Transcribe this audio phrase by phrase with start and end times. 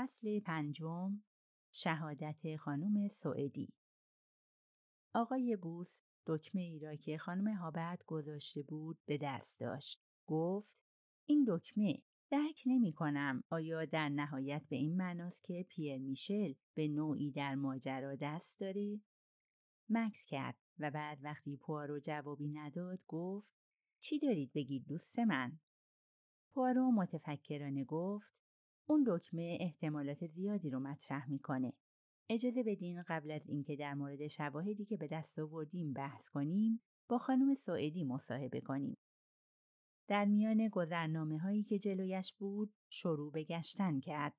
[0.00, 1.22] فصل پنجم
[1.72, 3.72] شهادت خانم سوئدی
[5.14, 10.00] آقای بوس دکمه ای را که خانم هابرد گذاشته بود به دست داشت.
[10.26, 10.78] گفت
[11.26, 16.88] این دکمه درک نمی کنم آیا در نهایت به این معناست که پیر میشل به
[16.88, 19.00] نوعی در ماجرا دست داره؟
[19.88, 23.54] مکس کرد و بعد وقتی پوارو جوابی نداد گفت
[23.98, 25.58] چی دارید بگید دوست من؟
[26.54, 28.39] پوارو متفکرانه گفت
[28.86, 31.72] اون دکمه احتمالات زیادی رو مطرح می‌کنه.
[32.30, 37.18] اجازه بدین قبل از اینکه در مورد شواهدی که به دست آوردیم بحث کنیم با
[37.18, 38.96] خانم سوئدی مصاحبه کنیم.
[40.08, 44.34] در میان گذرنامه هایی که جلویش بود شروع به گشتن کرد.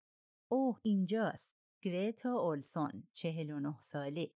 [0.47, 1.57] اوه اینجاست.
[1.81, 4.31] گریتا اولسون چهل و نه ساله.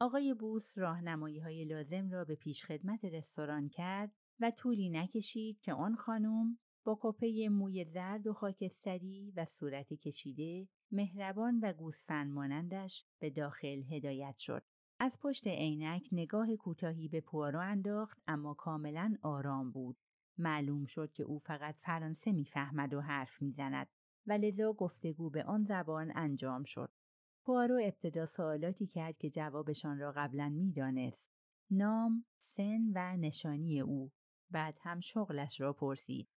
[0.00, 5.72] آقای بوس راهنمایی های لازم را به پیش خدمت رستوران کرد و طولی نکشید که
[5.72, 13.04] آن خانم با کپه موی زرد و خاکستری و صورت کشیده مهربان و گوسفند مانندش
[13.18, 14.62] به داخل هدایت شد.
[14.98, 19.96] از پشت عینک نگاه کوتاهی به پوارو انداخت اما کاملا آرام بود.
[20.38, 23.88] معلوم شد که او فقط فرانسه می‌فهمد و حرف می‌زند
[24.26, 26.90] و لذا گفتگو به آن زبان انجام شد.
[27.44, 31.32] پوارو ابتدا سوالاتی کرد که جوابشان را قبلا می‌دانست.
[31.70, 34.10] نام، سن و نشانی او.
[34.50, 36.28] بعد هم شغلش را پرسید.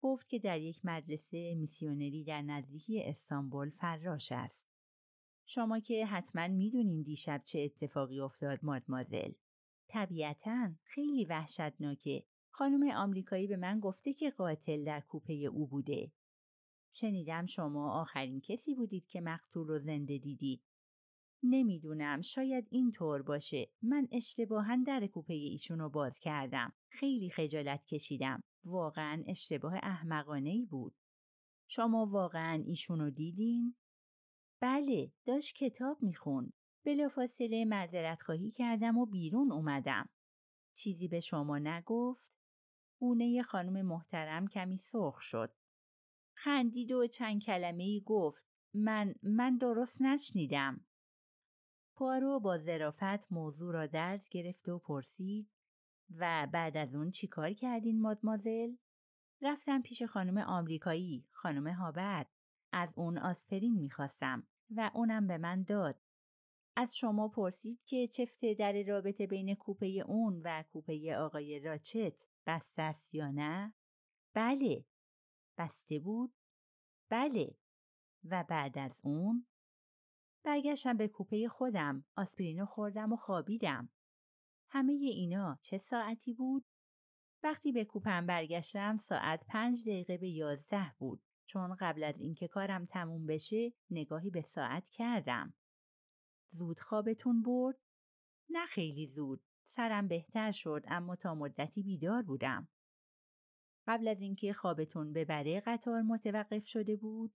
[0.00, 4.68] گفت که در یک مدرسه میسیونری در نزدیکی استانبول فراش است.
[5.46, 9.32] شما که حتما می‌دونین دیشب چه اتفاقی افتاد مادمازل.
[9.88, 12.24] طبیعتا خیلی وحشتناکه.
[12.50, 16.12] خانم آمریکایی به من گفته که قاتل در کوپه او بوده.
[16.90, 20.62] شنیدم شما آخرین کسی بودید که مقتول رو زنده دیدید.
[21.50, 23.70] نمی‌دونم شاید این طور باشه.
[23.82, 26.72] من اشتباها در کوپه ایشون رو باز کردم.
[26.88, 28.42] خیلی خجالت کشیدم.
[28.64, 30.94] واقعا اشتباه احمقانه ای بود.
[31.68, 33.74] شما واقعا ایشونو دیدین؟
[34.60, 36.52] بله، داشت کتاب می‌خوند.
[36.84, 40.08] بلافاصله معذرت خواهی کردم و بیرون اومدم.
[40.74, 42.32] چیزی به شما نگفت؟
[43.00, 45.52] گونه خانم محترم کمی سرخ شد.
[46.34, 48.46] خندید و چند کلمه ای گفت.
[48.74, 50.86] من من درست نشنیدم.
[51.96, 55.50] پارو با ظرافت موضوع را درز گرفت و پرسید
[56.16, 58.76] و بعد از اون چیکار کردین مادمازل؟
[59.42, 62.30] رفتم پیش خانم آمریکایی، خانم هابرد.
[62.72, 66.00] از اون آسپرین می‌خواستم و اونم به من داد.
[66.76, 72.82] از شما پرسید که چفت در رابطه بین کوپه اون و کوپه آقای راچت بسته
[72.82, 73.74] است یا نه؟
[74.34, 74.84] بله.
[75.58, 76.32] بسته بود؟
[77.08, 77.54] بله.
[78.24, 79.46] و بعد از اون؟
[80.46, 83.88] برگشتم به کوپه خودم، آسپرینو خوردم و خوابیدم.
[84.68, 86.64] همه اینا چه ساعتی بود؟
[87.42, 92.86] وقتی به کوپم برگشتم ساعت پنج دقیقه به یازده بود چون قبل از اینکه کارم
[92.86, 95.54] تموم بشه نگاهی به ساعت کردم.
[96.48, 97.78] زود خوابتون برد؟
[98.50, 99.42] نه خیلی زود.
[99.64, 102.68] سرم بهتر شد اما تا مدتی بیدار بودم.
[103.86, 107.34] قبل از اینکه خوابتون ببره قطار متوقف شده بود؟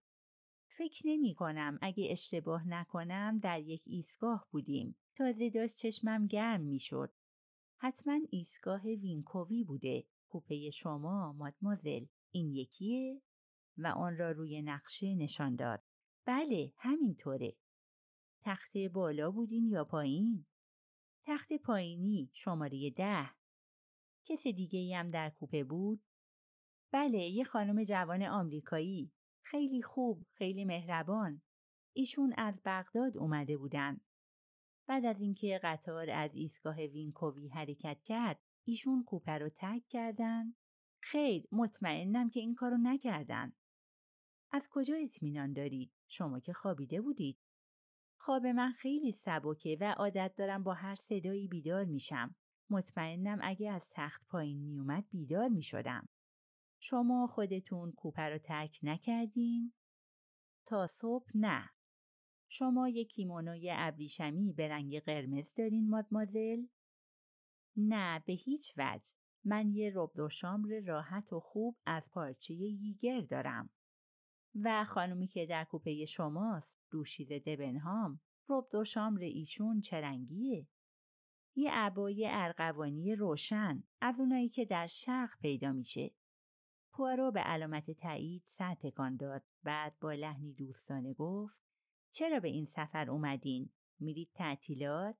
[0.74, 4.96] فکر نمی کنم اگه اشتباه نکنم در یک ایستگاه بودیم.
[5.16, 7.14] تازه داشت چشمم گرم می شد.
[7.78, 10.04] حتما ایستگاه وینکووی بوده.
[10.30, 13.22] کوپه شما مادمازل این یکیه؟
[13.78, 15.84] و آن را روی نقشه نشان داد.
[16.26, 17.56] بله همینطوره.
[18.42, 20.46] تخت بالا بودین یا پایین؟
[21.26, 23.30] تخت پایینی شماره ده.
[24.26, 26.02] کس دیگه هم در کوپه بود؟
[26.92, 29.12] بله یه خانم جوان آمریکایی.
[29.42, 31.42] خیلی خوب، خیلی مهربان.
[31.94, 34.02] ایشون از بغداد اومده بودن.
[34.88, 40.54] بعد از اینکه قطار از ایستگاه وینکووی حرکت کرد ایشون کوپه رو تک کردن.
[41.00, 43.54] خیر مطمئنم که این کارو نکردن.
[44.52, 47.38] از کجا اطمینان دارید؟ شما که خوابیده بودید.
[48.18, 52.36] خواب من خیلی سبکه و عادت دارم با هر صدایی بیدار میشم.
[52.70, 56.08] مطمئنم اگه از تخت پایین میومد بیدار می‌شدم.
[56.84, 59.74] شما خودتون کوپه رو ترک نکردین؟
[60.66, 61.70] تا صبح نه
[62.48, 66.66] شما یک کیمونوی ابریشمی به رنگ قرمز دارین مادمازل؟
[67.78, 69.12] نه به هیچ وجه.
[69.44, 73.70] من یه رب شامر راحت و خوب از پارچه ییگر دارم.
[74.56, 78.20] و خانومی که در کوپه شماست دوشیده دبنهام
[78.50, 80.68] رب شامر ایشون چه رنگیه؟
[81.56, 86.12] یه عبای ارغوانی روشن از اونایی که در شرق پیدا میشه.
[87.02, 91.62] پوارو به علامت تایید سر تکان داد بعد با لحنی دوستانه گفت
[92.12, 93.70] چرا به این سفر اومدین؟
[94.00, 95.16] میرید تعطیلات؟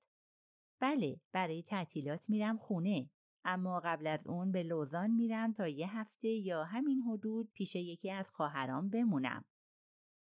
[0.80, 3.10] بله برای تعطیلات میرم خونه
[3.44, 8.10] اما قبل از اون به لوزان میرم تا یه هفته یا همین حدود پیش یکی
[8.10, 9.44] از خواهرام بمونم.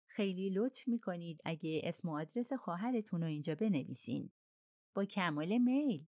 [0.06, 4.32] خیلی لطف می‌کنید اگه اسم و آدرس خواهرتون رو اینجا بنویسین.
[4.94, 6.06] با کمال میل.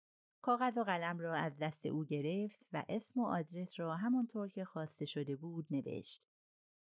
[0.41, 4.65] کاغذ و قلم را از دست او گرفت و اسم و آدرس را همانطور که
[4.65, 6.23] خواسته شده بود نوشت.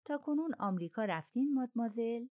[0.05, 2.27] تا کنون آمریکا رفتین مادمازل؟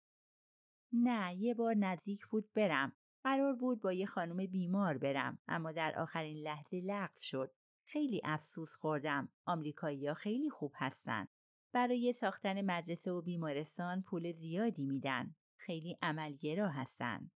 [0.93, 2.93] نه یه بار نزدیک بود برم.
[3.25, 7.53] قرار بود با یه خانم بیمار برم اما در آخرین لحظه لغو شد.
[7.85, 9.29] خیلی افسوس خوردم.
[9.45, 11.29] آمریکایی‌ها خیلی خوب هستن.
[11.73, 15.35] برای ساختن مدرسه و بیمارستان پول زیادی میدن.
[15.57, 17.31] خیلی عملگرا هستن.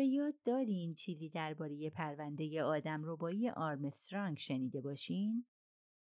[0.00, 5.46] به یاد دارین چیزی درباره پرونده آدم ربایی آرمسترانگ شنیده باشین؟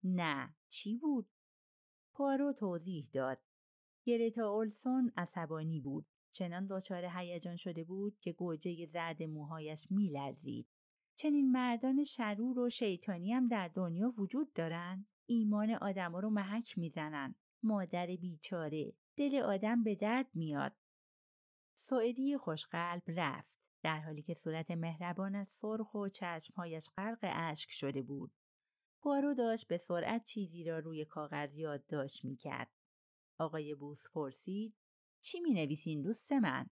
[0.05, 1.29] نه، چی بود؟
[2.13, 3.39] پارو توضیح داد.
[4.05, 6.07] گرتا اولسون عصبانی بود.
[6.33, 10.69] چنان دچار هیجان شده بود که گوجه زرد موهایش میلرزید.
[11.15, 17.35] چنین مردان شرور و شیطانی هم در دنیا وجود دارن؟ ایمان آدما رو محک می‌زنن.
[17.63, 18.93] مادر بیچاره.
[19.17, 20.73] دل آدم به درد میاد.
[21.75, 23.66] سوئدی خوشقلب رفت.
[23.83, 28.33] در حالی که صورت مهربانش سرخ و چشمهایش غرق اشک شده بود.
[29.01, 32.71] پارو داشت به سرعت چیزی را روی کاغذ یادداشت می‌کرد.
[33.39, 34.75] آقای بوس پرسید
[35.21, 36.67] چی می نویسین دوست من؟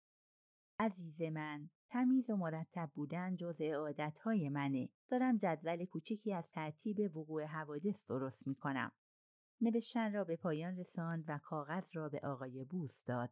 [0.78, 4.88] عزیز من، تمیز و مرتب بودن جزء عادتهای منه.
[5.08, 8.92] دارم جدول کوچکی از ترتیب وقوع حوادث درست می کنم.
[9.60, 13.30] نوشتن را به پایان رساند و کاغذ را به آقای بوس داد.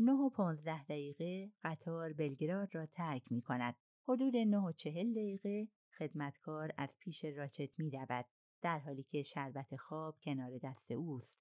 [0.00, 3.74] نه و پانزده دقیقه قطار بلگراد را ترک می کند.
[4.08, 5.68] حدود نه و چهل دقیقه
[5.98, 8.26] خدمتکار از پیش راچت می رود.
[8.62, 11.40] در حالی که شربت خواب کنار دست اوست.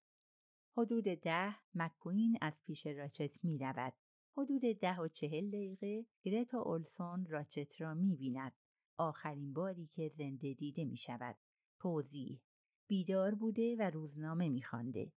[0.77, 3.93] حدود ده مکوین از پیش راچت می رود.
[4.37, 8.53] حدود ده و چهل دقیقه گرتا اولسون راچت را می بیند.
[8.97, 11.35] آخرین باری که زنده دیده می شود.
[11.79, 12.41] توضیح
[12.87, 15.11] بیدار بوده و روزنامه می خانده.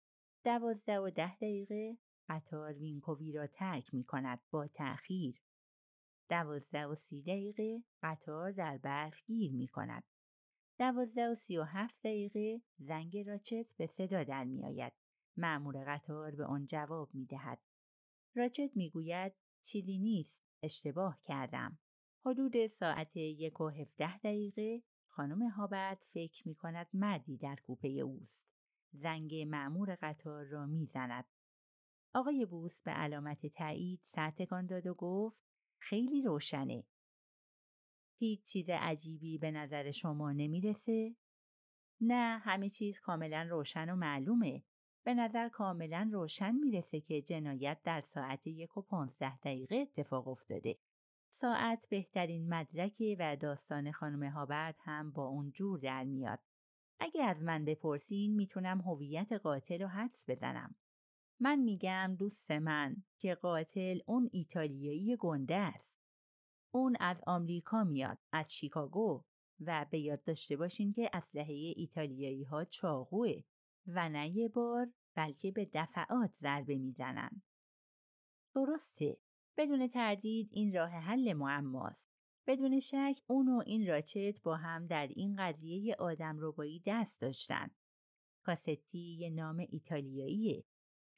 [0.45, 5.43] دوازده و ده دقیقه قطار وینکووی را ترک می کند با تأخیر.
[6.29, 10.05] دوازده و سی دقیقه قطار در برف گیر می کند.
[10.79, 14.93] دوازده و سی و هفت دقیقه زنگ راچت به صدا در می آید.
[15.37, 17.59] معمور قطار به آن جواب می دهد.
[18.35, 19.33] راچت می گوید
[19.63, 21.79] چیزی نیست اشتباه کردم.
[22.27, 28.47] حدود ساعت یک و هفته دقیقه خانم هابرد فکر می کند مردی در کوپه اوست.
[28.93, 31.25] زنگ معمور قطار را می زند.
[32.15, 35.45] آقای بوس به علامت تایید سرتکان داد و گفت
[35.79, 36.85] خیلی روشنه.
[38.19, 41.17] هیچ چیز عجیبی به نظر شما نمی‌رسه؟
[42.01, 44.63] نه همه چیز کاملا روشن و معلومه.
[45.05, 50.79] به نظر کاملا روشن می‌رسه که جنایت در ساعت یک و پانزده دقیقه اتفاق افتاده.
[51.31, 56.39] ساعت بهترین مدرکی و داستان خانم هابرد هم با اون جور در میاد.
[57.01, 60.75] اگه از من بپرسین می‌تونم هویت قاتل رو حدس بزنم.
[61.41, 66.01] من میگم دوست من که قاتل اون ایتالیایی گنده است.
[66.71, 69.25] اون از آمریکا میاد، از شیکاگو
[69.61, 73.43] و به یاد داشته باشین که اسلحه ایتالیایی ها چاقوه
[73.87, 77.43] و نه یه بار بلکه به دفعات ضربه می‌زنن.
[78.55, 79.17] درسته.
[79.57, 82.11] بدون تردید این راه حل معماست.
[82.47, 87.71] بدون شک اون و این راچت با هم در این قضیه آدم ربایی دست داشتن.
[88.43, 90.65] کاستی یه نام ایتالیاییه.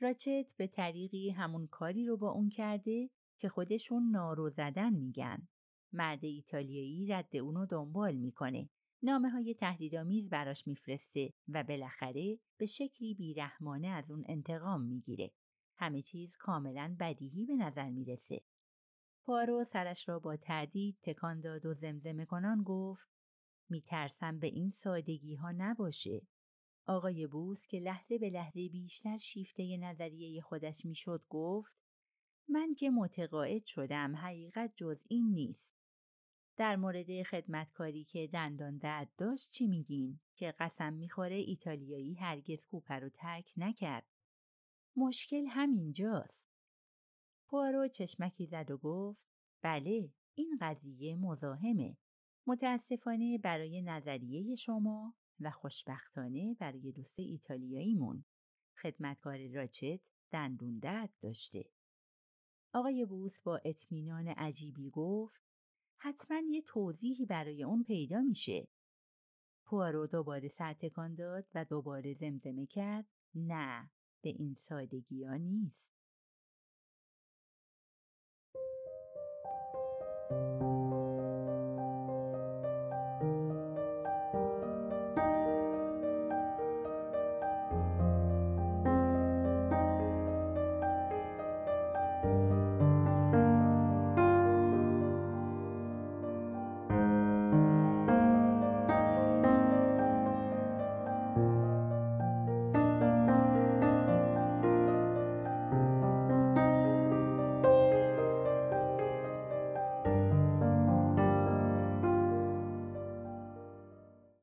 [0.03, 5.49] راچت به طریقی همون کاری رو با اون کرده که خودشون نارو زدن میگن.
[5.93, 8.69] مرد ایتالیایی رد اونو دنبال می‌کنه
[9.03, 15.31] نامه های تهدیدآمیز براش میفرسته و بالاخره به شکلی بیرحمانه از اون انتقام می‌گیره.
[15.77, 18.43] همه چیز کاملا بدیهی به نظر می‌رسه.
[19.25, 23.09] پارو سرش را با تردید تکان داد و زمزمه کنان گفت
[23.69, 26.23] میترسم به این سادگی ها نباشه.
[26.87, 31.77] آقای بوس که لحظه به لحظه بیشتر شیفته نظریه خودش می‌شد گفت
[32.49, 35.77] من که متقاعد شدم حقیقت جز این نیست.
[36.57, 42.95] در مورد خدمتکاری که دندان درد داشت چی میگین؟ که قسم می‌خوره ایتالیایی هرگز کوپه
[42.95, 44.07] رو ترک نکرد.
[44.97, 46.49] مشکل همینجاست.
[47.47, 49.27] پوارو چشمکی زد و گفت
[49.63, 51.97] بله این قضیه مزاحمه.
[52.47, 58.25] متاسفانه برای نظریه شما و خوشبختانه برای دوست ایتالیاییمون
[58.83, 61.65] خدمتکار راچت دندون درد داشته
[62.73, 65.43] آقای بوس با اطمینان عجیبی گفت
[65.97, 68.69] حتما یه توضیحی برای اون پیدا میشه.
[69.67, 73.91] پوارو دوباره سرتکان داد و دوباره زمزمه کرد نه
[74.23, 76.00] به این سادگی ها نیست.